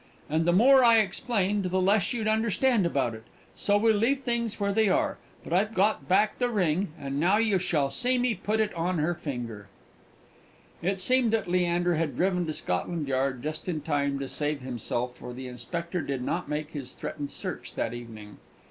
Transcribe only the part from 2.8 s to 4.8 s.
about it; so we'll leave things where